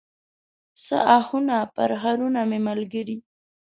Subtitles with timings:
[0.85, 3.17] څه آهونه، پرهرونه مې ملګري